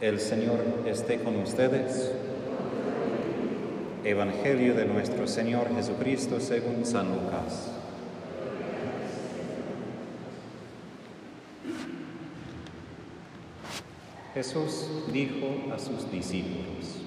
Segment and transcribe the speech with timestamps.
[0.00, 2.10] El Señor esté con ustedes.
[4.02, 7.70] Evangelio de nuestro Señor Jesucristo según San Lucas.
[14.32, 17.02] Jesús dijo a sus discípulos,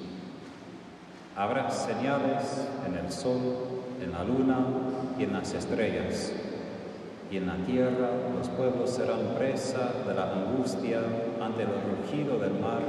[1.36, 3.40] habrá señales en el sol,
[4.04, 4.68] en la luna
[5.18, 6.32] y en las estrellas
[7.32, 11.00] y en la tierra los pueblos serán presa de la angustia
[11.44, 12.82] ante el rugido del mar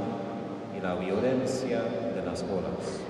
[0.77, 1.81] y la violencia
[2.15, 3.01] de las olas.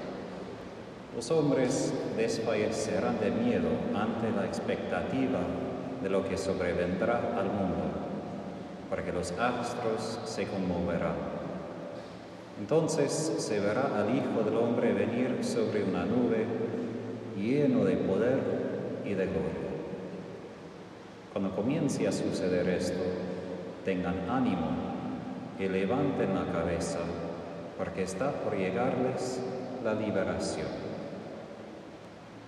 [1.15, 5.39] Los hombres desfallecerán de miedo ante la expectativa
[6.01, 7.85] de lo que sobrevendrá al mundo,
[8.89, 11.35] porque los astros se conmoverán.
[12.59, 16.45] Entonces se verá al Hijo del Hombre venir sobre una nube
[17.37, 18.39] lleno de poder
[19.05, 19.65] y de gloria.
[21.33, 23.01] Cuando comience a suceder esto,
[23.83, 24.84] tengan ánimo
[25.59, 26.99] y levanten la cabeza,
[27.77, 29.39] porque está por llegarles
[29.83, 30.67] la liberación.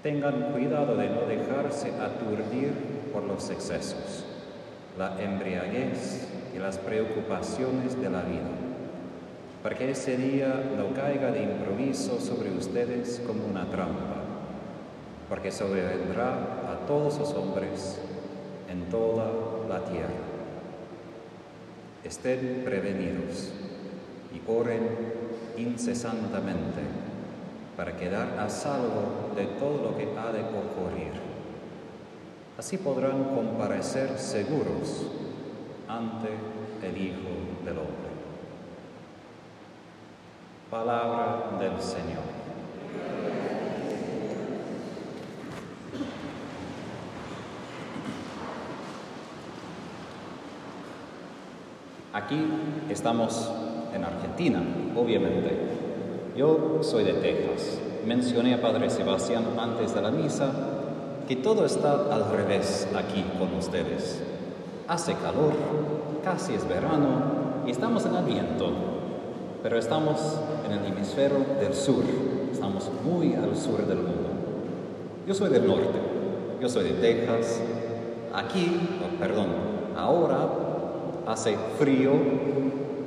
[0.03, 2.73] Tengan cuidado de no dejarse aturdir
[3.13, 4.25] por los excesos,
[4.97, 8.49] la embriaguez y las preocupaciones de la vida,
[9.63, 14.23] para que ese día no caiga de improviso sobre ustedes como una trampa,
[15.29, 16.33] porque sobrevendrá
[16.71, 17.99] a todos los hombres
[18.69, 19.25] en toda
[19.67, 20.36] la tierra.
[22.03, 23.51] Estén prevenidos
[24.33, 24.87] y oren
[25.57, 26.81] incesantemente
[27.75, 31.13] para quedar a salvo de todo lo que ha de ocurrir.
[32.57, 35.07] Así podrán comparecer seguros
[35.87, 36.29] ante
[36.83, 38.07] el Hijo del Hombre.
[40.71, 43.36] Palabra del Señor.
[52.17, 52.43] Aquí
[52.89, 53.47] estamos
[53.93, 54.59] en Argentina,
[54.95, 55.51] obviamente.
[56.35, 57.77] Yo soy de Texas.
[58.07, 60.49] Mencioné a Padre Sebastián antes de la misa
[61.27, 64.19] que todo está al revés aquí con ustedes.
[64.87, 65.53] Hace calor,
[66.23, 68.71] casi es verano y estamos en el viento,
[69.61, 72.03] pero estamos en el hemisferio del sur,
[72.51, 74.29] estamos muy al sur del mundo.
[75.27, 75.99] Yo soy del norte,
[76.59, 77.61] yo soy de Texas.
[78.33, 79.49] Aquí, oh, perdón,
[79.95, 80.66] ahora
[81.27, 82.11] hace frío,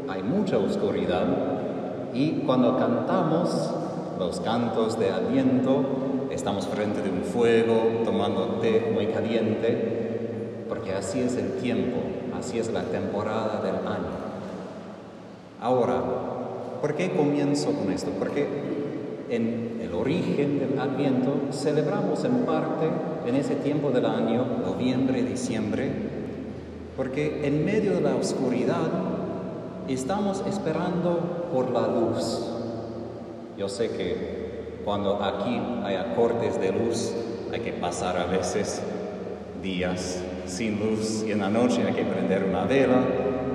[0.09, 1.25] hay mucha oscuridad
[2.13, 3.71] y cuando cantamos
[4.19, 5.83] los cantos de aliento,
[6.31, 11.97] estamos frente de un fuego tomando té muy caliente, porque así es el tiempo,
[12.39, 14.21] así es la temporada del año.
[15.63, 16.03] Ahora,
[16.83, 18.11] ¿por qué comienzo con esto?
[18.19, 18.47] Porque
[19.31, 22.87] en el origen del Adviento celebramos en parte
[23.27, 26.10] en ese tiempo del año, noviembre, diciembre,
[26.97, 28.89] porque en medio de la oscuridad
[29.89, 32.47] estamos esperando por la luz.
[33.57, 37.13] Yo sé que cuando aquí hay cortes de luz
[37.53, 38.81] hay que pasar a veces
[39.63, 43.03] días sin luz y en la noche hay que prender una vela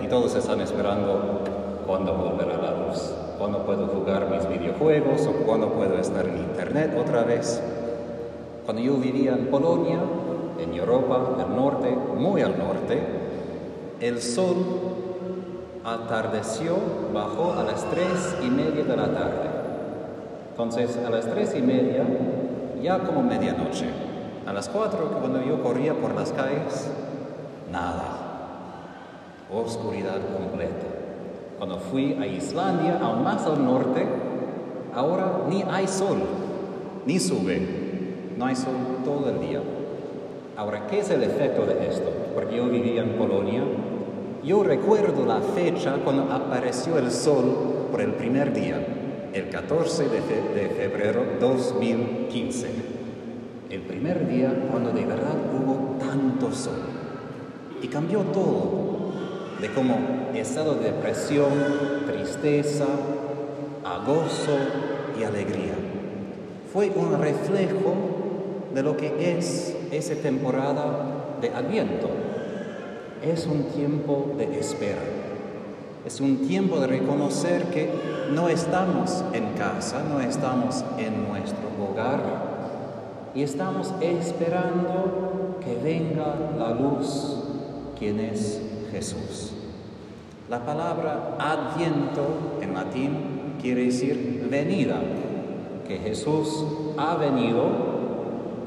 [0.03, 1.43] y todos están esperando
[1.85, 6.95] cuándo volverá la luz, cuándo puedo jugar mis videojuegos o cuándo puedo estar en internet
[6.99, 7.61] otra vez.
[8.65, 9.99] Cuando yo vivía en Polonia,
[10.59, 13.01] en Europa del Norte, muy al norte,
[13.99, 14.55] el sol
[15.83, 16.75] atardeció,
[17.13, 19.49] bajó a las tres y media de la tarde.
[20.51, 22.05] Entonces, a las tres y media,
[22.81, 23.89] ya como medianoche.
[24.45, 26.89] A las cuatro, cuando yo corría por las calles,
[27.71, 28.03] nada.
[29.51, 30.85] Oscuridad completa.
[31.57, 34.05] Cuando fui a Islandia, aún más al norte,
[34.93, 36.17] ahora ni hay sol,
[37.05, 38.33] ni sube.
[38.37, 38.73] No hay sol
[39.03, 39.61] todo el día.
[40.57, 42.09] Ahora, ¿qué es el efecto de esto?
[42.33, 43.61] Porque yo vivía en Polonia.
[44.41, 48.77] Yo recuerdo la fecha cuando apareció el sol por el primer día,
[49.33, 52.67] el 14 de, de febrero 2015.
[53.69, 56.79] El primer día cuando de verdad hubo tanto sol.
[57.81, 59.11] Y cambió todo,
[59.59, 59.97] de como
[60.33, 61.51] estado de depresión,
[62.07, 62.85] tristeza,
[63.83, 64.57] a gozo
[65.19, 65.75] y alegría.
[66.71, 67.93] Fue un reflejo
[68.73, 72.09] de lo que es esa temporada de Adviento.
[73.23, 75.01] Es un tiempo de espera.
[76.05, 77.89] Es un tiempo de reconocer que
[78.31, 82.21] no estamos en casa, no estamos en nuestro hogar
[83.33, 87.37] y estamos esperando que venga la luz,
[87.97, 88.61] quien es
[88.91, 89.51] Jesús.
[90.49, 93.17] La palabra adviento en latín
[93.61, 94.99] quiere decir venida,
[95.87, 96.65] que Jesús
[96.97, 97.84] ha venido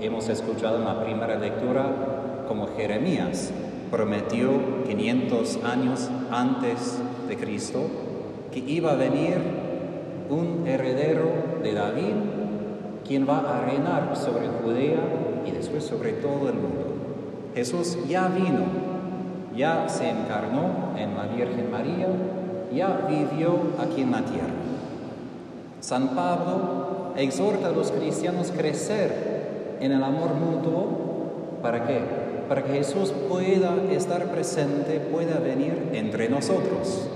[0.01, 3.53] hemos escuchado en la primera lectura como Jeremías
[3.91, 4.51] prometió
[4.87, 7.81] 500 años antes de Cristo
[8.53, 9.37] que iba a venir
[10.31, 11.31] un heredero
[11.63, 12.15] de David,
[13.07, 15.01] quien va a reinar sobre Judea
[15.47, 16.95] y después sobre todo el mundo.
[17.55, 18.65] Jesús ya vino,
[19.57, 22.09] ya se encarnó en la Virgen María,
[22.73, 24.55] ya vivió aquí en la tierra.
[25.81, 29.28] San Pablo exhorta a los cristianos a crecer
[29.81, 31.59] en el amor mutuo.
[31.63, 32.01] ¿Para qué?
[32.49, 37.09] Para que Jesús pueda estar presente, pueda venir entre nosotros.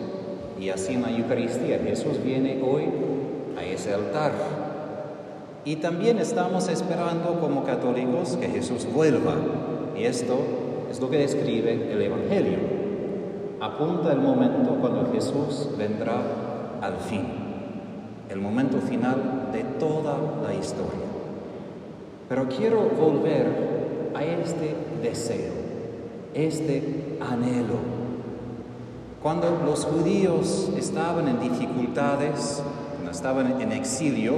[0.61, 2.85] Y así en la Eucaristía Jesús viene hoy
[3.59, 4.33] a ese altar.
[5.65, 9.35] Y también estamos esperando como católicos que Jesús vuelva.
[9.97, 10.37] Y esto
[10.91, 12.59] es lo que describe el Evangelio.
[13.61, 16.21] Apunta el momento cuando Jesús vendrá
[16.81, 17.25] al fin,
[18.29, 21.12] el momento final de toda la historia.
[22.33, 25.53] Pero quiero volver a este deseo,
[26.33, 27.77] este anhelo
[29.23, 32.63] cuando los judíos estaban en dificultades,
[32.93, 34.37] cuando estaban en exilio,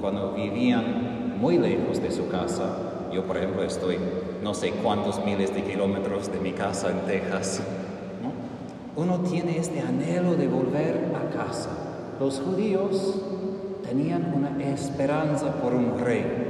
[0.00, 2.76] cuando vivían muy lejos de su casa,
[3.12, 3.98] yo por ejemplo estoy
[4.42, 7.62] no sé cuántos miles de kilómetros de mi casa en Texas,
[8.96, 11.70] uno tiene este anhelo de volver a casa.
[12.18, 13.14] Los judíos
[13.88, 16.45] tenían una esperanza por un rey.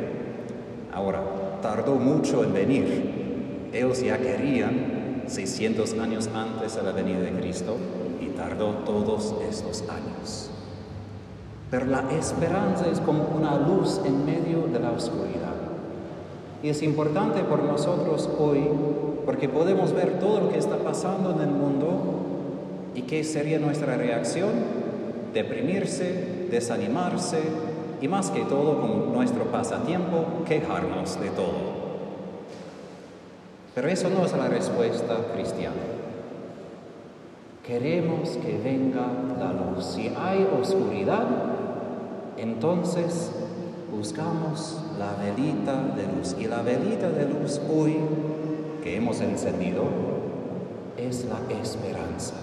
[0.96, 1.20] Ahora,
[1.60, 3.68] tardó mucho en venir.
[3.70, 7.76] Ellos ya querían 600 años antes de la venida de Cristo
[8.18, 10.48] y tardó todos estos años.
[11.70, 15.52] Pero la esperanza es como una luz en medio de la oscuridad.
[16.62, 18.66] Y es importante por nosotros hoy
[19.26, 21.90] porque podemos ver todo lo que está pasando en el mundo
[22.94, 24.48] y qué sería nuestra reacción,
[25.34, 27.40] deprimirse, desanimarse
[28.00, 31.86] y más que todo con nuestro pasatiempo, quejarnos de todo.
[33.74, 35.76] Pero eso no es la respuesta cristiana.
[37.66, 39.06] Queremos que venga
[39.38, 39.84] la luz.
[39.84, 41.26] Si hay oscuridad,
[42.38, 43.32] entonces
[43.94, 46.36] buscamos la velita de luz.
[46.38, 47.96] Y la velita de luz hoy
[48.82, 49.82] que hemos encendido
[50.96, 52.34] es la esperanza.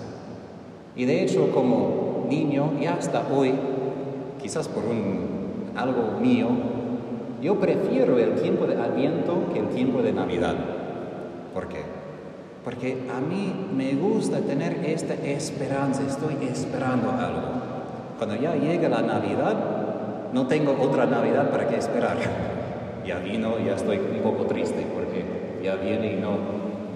[0.96, 3.54] Y de hecho como niño y hasta hoy,
[4.40, 5.33] quizás por un,
[5.76, 6.48] algo mío,
[7.42, 10.56] yo prefiero el tiempo de Adviento que el tiempo de Navidad.
[11.54, 11.82] ¿Por qué?
[12.64, 17.74] Porque a mí me gusta tener esta esperanza, estoy esperando algo.
[18.18, 19.56] Cuando ya llega la Navidad,
[20.32, 22.18] no tengo otra Navidad para qué esperar.
[23.06, 25.26] Ya vino, ya estoy un poco triste porque
[25.62, 26.38] ya viene y no,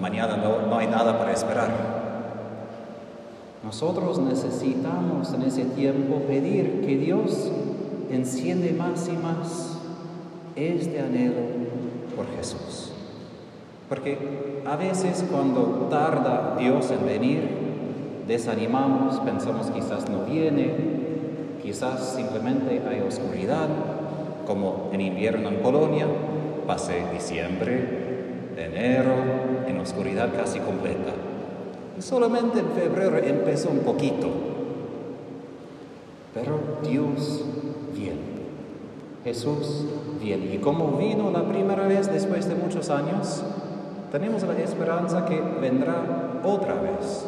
[0.00, 1.68] mañana no, no hay nada para esperar.
[3.62, 7.52] Nosotros necesitamos en ese tiempo pedir que Dios
[8.10, 9.78] enciende más y más
[10.56, 11.42] este anhelo
[12.16, 12.92] por Jesús.
[13.88, 17.48] Porque a veces cuando tarda Dios en venir,
[18.26, 20.74] desanimamos, pensamos quizás no viene,
[21.62, 23.68] quizás simplemente hay oscuridad,
[24.46, 26.06] como en invierno en Polonia,
[26.66, 28.08] pasé diciembre,
[28.56, 29.14] enero,
[29.66, 31.12] en oscuridad casi completa.
[31.98, 34.28] Y solamente en febrero empezó un poquito.
[36.34, 36.58] Pero
[36.88, 37.44] Dios.
[39.28, 39.84] Jesús
[40.22, 40.54] viene.
[40.54, 43.42] Y como vino la primera vez después de muchos años,
[44.10, 47.26] tenemos la esperanza que vendrá otra vez,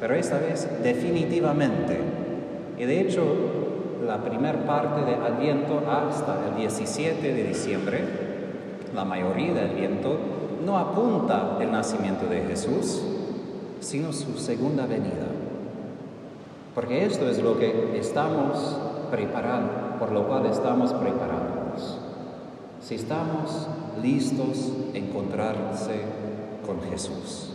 [0.00, 2.00] pero esta vez definitivamente.
[2.76, 3.22] Y de hecho,
[4.04, 8.00] la primera parte de Adviento hasta el 17 de diciembre,
[8.94, 10.18] la mayoría del Adviento
[10.66, 13.00] no apunta el nacimiento de Jesús,
[13.78, 15.28] sino su segunda venida.
[16.74, 18.76] Porque esto es lo que estamos
[19.10, 21.98] preparando, por lo cual estamos preparándonos.
[22.80, 23.68] Si estamos
[24.02, 26.02] listos a encontrarse
[26.64, 27.50] con Jesús.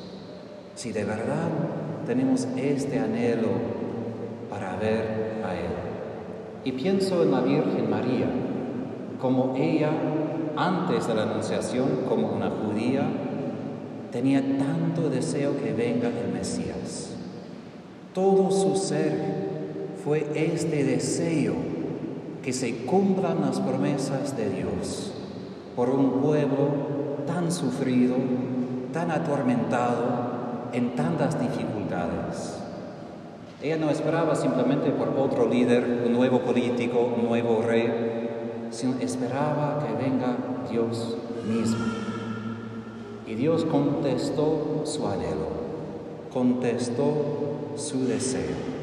[0.76, 1.50] Si de verdad
[2.06, 3.50] tenemos este anhelo
[4.50, 5.72] para ver a Él.
[6.66, 8.28] Y pienso en la Virgen María,
[9.22, 9.92] como ella,
[10.56, 13.04] antes de la Anunciación, como una judía,
[14.12, 17.16] tenía tanto deseo que venga el Mesías.
[18.14, 19.44] Todo su ser
[20.04, 21.73] fue este deseo
[22.44, 25.14] que se cumplan las promesas de Dios
[25.76, 26.68] por un pueblo
[27.26, 28.16] tan sufrido,
[28.92, 30.34] tan atormentado,
[30.74, 32.60] en tantas dificultades.
[33.62, 39.86] Ella no esperaba simplemente por otro líder, un nuevo político, un nuevo rey, sino esperaba
[39.86, 40.36] que venga
[40.70, 41.86] Dios mismo.
[43.26, 45.48] Y Dios contestó su anhelo,
[46.34, 47.14] contestó
[47.78, 48.74] su deseo.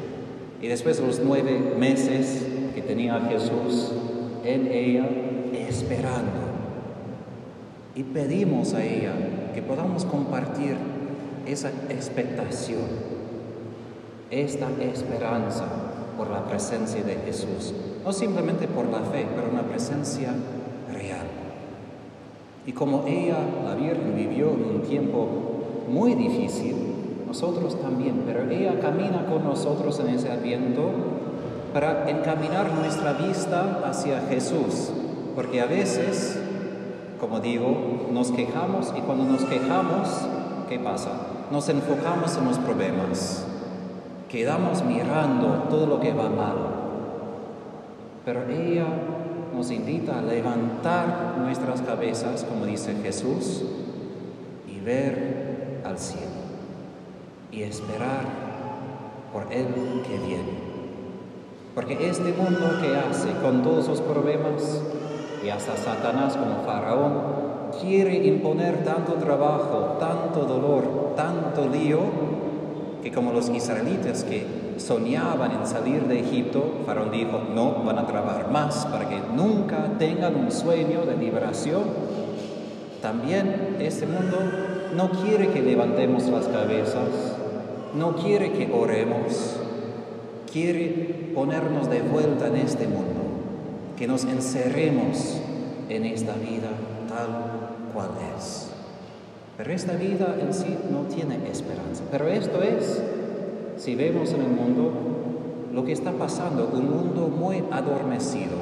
[0.61, 2.50] Y después de los nueve meses
[2.91, 3.93] tenía Jesús
[4.43, 5.07] en ella,
[5.53, 6.41] esperando,
[7.95, 9.13] y pedimos a ella
[9.53, 10.75] que podamos compartir
[11.45, 13.11] esa expectación.
[14.29, 15.65] esta esperanza
[16.17, 20.29] por la presencia de Jesús, no simplemente por la fe, pero una presencia
[20.91, 21.27] real.
[22.65, 25.27] Y como ella, la Virgen, vivió en un tiempo
[25.89, 26.75] muy difícil,
[27.27, 30.91] nosotros también, pero ella camina con nosotros en ese adviento
[31.73, 34.91] para encaminar nuestra vista hacia Jesús,
[35.35, 36.39] porque a veces,
[37.19, 40.09] como digo, nos quejamos y cuando nos quejamos,
[40.67, 41.11] ¿qué pasa?
[41.49, 43.45] Nos enfocamos en los problemas,
[44.29, 46.57] quedamos mirando todo lo que va mal,
[48.25, 48.87] pero ella
[49.55, 53.63] nos invita a levantar nuestras cabezas, como dice Jesús,
[54.67, 56.41] y ver al cielo
[57.51, 58.25] y esperar
[59.33, 59.67] por Él
[60.07, 60.70] que viene.
[61.73, 64.81] Porque este mundo que hace con todos los problemas,
[65.43, 67.13] y hasta Satanás como faraón,
[67.81, 71.99] quiere imponer tanto trabajo, tanto dolor, tanto lío,
[73.01, 74.45] que como los israelitas que
[74.77, 79.97] soñaban en salir de Egipto, Faraón dijo, no, van a trabajar más para que nunca
[79.97, 81.83] tengan un sueño de liberación.
[83.01, 84.37] También este mundo
[84.95, 87.37] no quiere que levantemos las cabezas,
[87.95, 89.60] no quiere que oremos,
[90.51, 93.21] quiere ponernos de vuelta en este mundo,
[93.97, 95.39] que nos encerremos
[95.89, 96.69] en esta vida
[97.07, 98.69] tal cual es.
[99.57, 102.03] Pero esta vida en sí no tiene esperanza.
[102.09, 103.01] Pero esto es,
[103.77, 104.91] si vemos en el mundo,
[105.73, 108.57] lo que está pasando, un mundo muy adormecido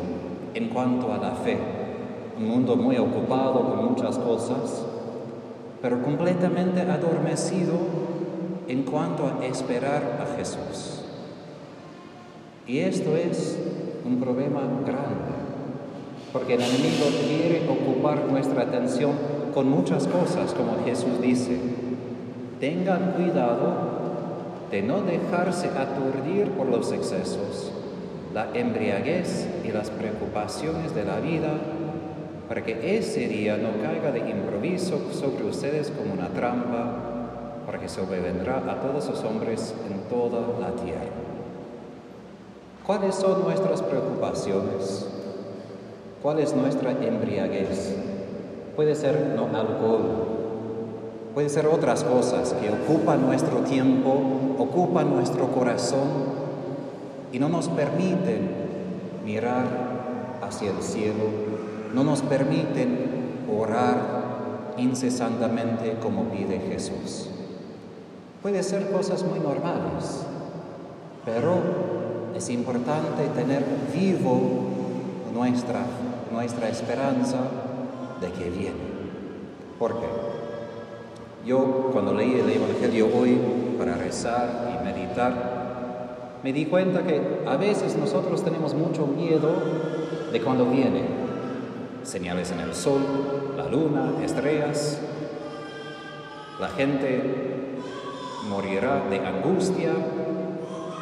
[0.54, 1.58] en cuanto a la fe,
[2.38, 4.86] un mundo muy ocupado con muchas cosas,
[5.82, 7.74] pero completamente adormecido
[8.68, 11.09] en cuanto a esperar a Jesús.
[12.70, 13.58] Y esto es
[14.06, 15.34] un problema grande,
[16.32, 19.14] porque el enemigo quiere ocupar nuestra atención
[19.56, 21.58] con muchas cosas, como Jesús dice.
[22.60, 23.74] Tengan cuidado
[24.70, 27.72] de no dejarse aturdir por los excesos,
[28.36, 31.50] la embriaguez y las preocupaciones de la vida,
[32.48, 37.90] para que ese día no caiga de improviso sobre ustedes como una trampa, para que
[37.90, 41.29] sobrevendrá a todos los hombres en toda la tierra.
[42.90, 45.06] ¿Cuáles son nuestras preocupaciones?
[46.24, 47.94] ¿Cuál es nuestra embriaguez?
[48.76, 50.02] Puede ser no alcohol,
[51.36, 54.16] puede ser otras cosas que ocupan nuestro tiempo,
[54.58, 56.08] ocupan nuestro corazón
[57.32, 58.50] y no nos permiten
[59.24, 59.68] mirar
[60.42, 61.26] hacia el cielo,
[61.94, 67.30] no nos permiten orar incesantemente como pide Jesús.
[68.42, 70.24] Puede ser cosas muy normales,
[71.24, 71.89] pero
[72.36, 74.70] es importante tener vivo
[75.34, 75.82] nuestra,
[76.32, 77.40] nuestra esperanza
[78.22, 78.90] de que viene.
[79.78, 80.06] Porque
[81.46, 83.38] yo cuando leí el Evangelio hoy
[83.78, 85.60] para rezar y meditar,
[86.44, 89.54] me di cuenta que a veces nosotros tenemos mucho miedo
[90.32, 91.04] de cuando viene.
[92.04, 93.02] Señales en el sol,
[93.58, 95.00] la luna, estrellas.
[96.60, 97.78] La gente
[98.50, 99.92] morirá de angustia,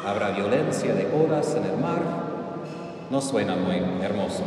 [0.06, 2.00] habrá violencia de olas en el mar,
[3.10, 4.44] no suena muy hermoso.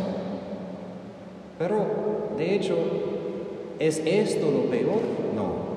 [1.57, 1.85] Pero,
[2.37, 2.75] de hecho,
[3.79, 5.01] ¿es esto lo peor?
[5.35, 5.71] No.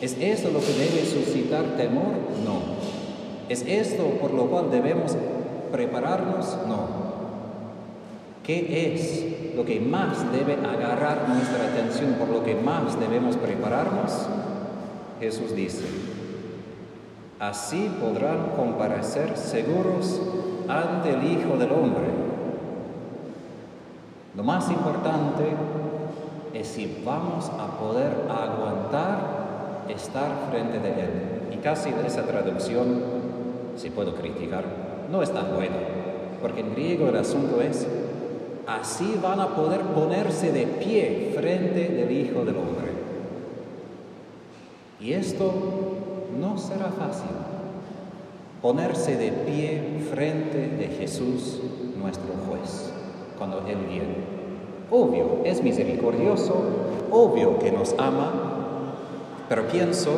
[0.00, 2.14] ¿Es esto lo que debe suscitar temor?
[2.44, 2.60] No.
[3.48, 5.16] ¿Es esto por lo cual debemos
[5.70, 6.58] prepararnos?
[6.66, 7.02] No.
[8.44, 14.26] ¿Qué es lo que más debe agarrar nuestra atención, por lo que más debemos prepararnos?
[15.20, 15.84] Jesús dice,
[17.42, 20.22] Así podrán comparecer seguros
[20.68, 22.06] ante el Hijo del Hombre.
[24.36, 25.42] Lo más importante
[26.54, 31.10] es si vamos a poder aguantar estar frente de Él.
[31.52, 33.02] Y casi de esa traducción,
[33.76, 34.62] si puedo criticar,
[35.10, 35.78] no es tan buena,
[36.40, 37.88] porque en griego el asunto es,
[38.68, 42.92] así van a poder ponerse de pie frente del Hijo del Hombre.
[45.00, 46.01] Y esto
[46.38, 47.30] no será fácil
[48.62, 51.60] ponerse de pie frente de Jesús,
[52.00, 52.92] nuestro juez,
[53.36, 54.16] cuando Él viene.
[54.90, 56.54] Obvio, es misericordioso,
[57.10, 58.30] obvio que nos ama,
[59.48, 60.10] pero pienso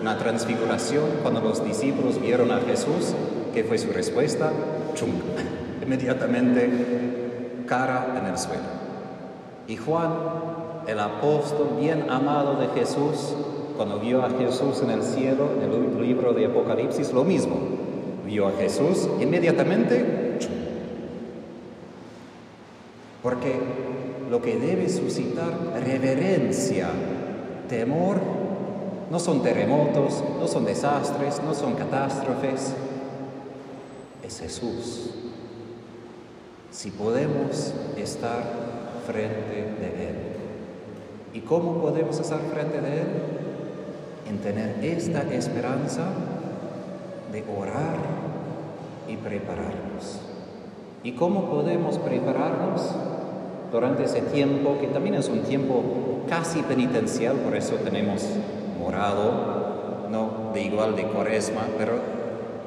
[0.00, 3.14] en la transfiguración cuando los discípulos vieron a Jesús,
[3.54, 4.52] ¿qué fue su respuesta?
[4.94, 5.12] Chung,
[5.82, 8.62] inmediatamente cara en el suelo.
[9.68, 10.12] Y Juan,
[10.86, 13.34] el apóstol bien amado de Jesús,
[13.76, 17.56] cuando vio a Jesús en el cielo, en el libro de Apocalipsis, lo mismo.
[18.26, 20.38] Vio a Jesús inmediatamente.
[23.22, 23.54] Porque
[24.30, 25.52] lo que debe suscitar
[25.84, 26.88] reverencia,
[27.68, 28.20] temor,
[29.10, 32.74] no son terremotos, no son desastres, no son catástrofes,
[34.22, 35.10] es Jesús.
[36.70, 38.42] Si podemos estar
[39.06, 40.16] frente de Él.
[41.32, 43.35] ¿Y cómo podemos estar frente de Él?
[44.28, 46.04] En tener esta esperanza
[47.32, 47.96] de orar
[49.08, 50.20] y prepararnos.
[51.02, 52.90] ¿Y cómo podemos prepararnos
[53.70, 55.82] durante ese tiempo, que también es un tiempo
[56.28, 58.24] casi penitencial, por eso tenemos
[58.80, 61.92] morado, no de igual de cuaresma, pero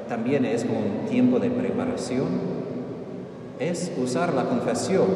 [0.08, 2.28] también es como un tiempo de preparación?
[3.58, 5.06] Es usar la confesión,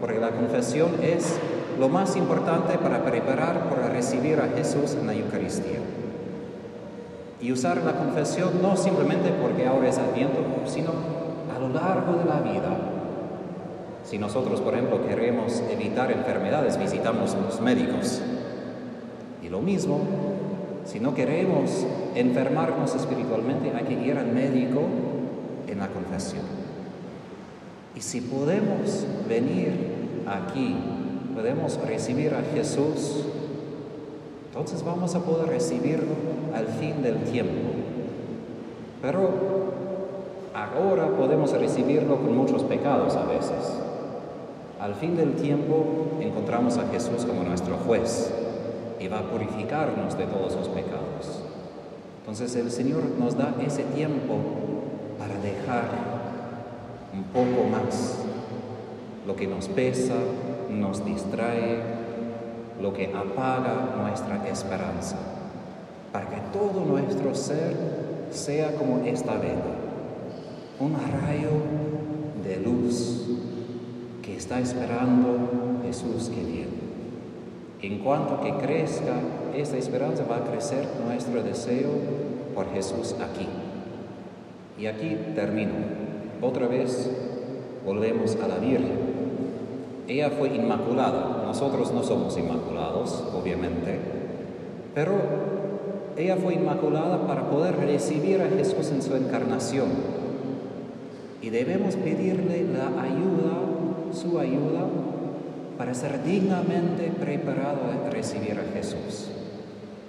[0.00, 1.38] porque la confesión es
[1.80, 5.78] lo más importante para preparar para recibir a Jesús en la Eucaristía.
[7.40, 10.90] Y usar la confesión no simplemente porque ahora es Adviento, sino
[11.56, 12.76] a lo largo de la vida.
[14.04, 18.20] Si nosotros, por ejemplo, queremos evitar enfermedades, visitamos los médicos.
[19.42, 20.00] Y lo mismo,
[20.84, 24.82] si no queremos enfermarnos espiritualmente, hay que ir al médico
[25.66, 26.44] en la confesión.
[27.96, 29.72] Y si podemos venir
[30.26, 30.76] aquí,
[31.40, 33.24] podemos recibir a Jesús,
[34.48, 36.12] entonces vamos a poder recibirlo
[36.54, 37.70] al fin del tiempo.
[39.00, 39.30] Pero
[40.52, 43.72] ahora podemos recibirlo con muchos pecados a veces.
[44.78, 48.30] Al fin del tiempo encontramos a Jesús como nuestro juez
[49.00, 51.40] y va a purificarnos de todos los pecados.
[52.20, 54.34] Entonces el Señor nos da ese tiempo
[55.18, 55.88] para dejar
[57.14, 58.18] un poco más
[59.26, 60.16] lo que nos pesa,
[60.70, 61.78] nos distrae,
[62.80, 65.16] lo que apaga nuestra esperanza,
[66.12, 67.76] para que todo nuestro ser
[68.30, 69.74] sea como esta vela,
[70.78, 71.50] un rayo
[72.42, 73.26] de luz
[74.22, 76.80] que está esperando Jesús que viene.
[77.82, 79.14] En cuanto que crezca
[79.56, 81.90] esta esperanza, va a crecer nuestro deseo
[82.54, 83.48] por Jesús aquí.
[84.78, 85.72] Y aquí termino.
[86.42, 87.10] Otra vez
[87.84, 89.09] volvemos a la Virgen.
[90.08, 91.42] Ella fue inmaculada.
[91.46, 93.98] Nosotros no somos inmaculados, obviamente.
[94.94, 95.12] Pero
[96.16, 99.88] ella fue inmaculada para poder recibir a Jesús en su encarnación.
[101.42, 104.86] Y debemos pedirle la ayuda, su ayuda,
[105.78, 109.30] para ser dignamente preparado a recibir a Jesús.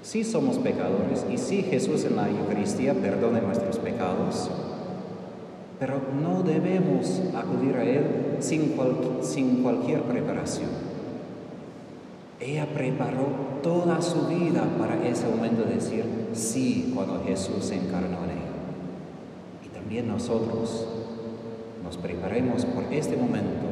[0.01, 4.49] Sí somos pecadores y sí Jesús en la Eucaristía perdona nuestros pecados,
[5.81, 8.75] pero no debemos acudir a Él sin,
[9.23, 10.69] sin cualquier preparación.
[12.39, 13.25] Ella preparó
[13.63, 18.51] toda su vida para ese momento de decir sí cuando Jesús se encarnó en ella.
[19.65, 20.85] Y también nosotros
[21.83, 23.65] nos preparemos por este momento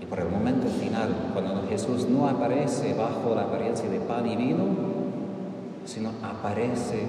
[0.00, 4.36] y por el momento final, cuando Jesús no aparece bajo la apariencia de pan y
[4.36, 4.64] vino,
[5.84, 7.02] sino aparece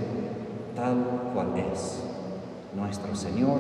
[0.76, 2.05] tal cual es
[2.76, 3.60] nuestro Señor,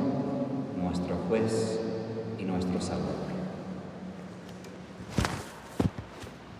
[0.82, 1.80] nuestro juez
[2.38, 3.24] y nuestro Salvador.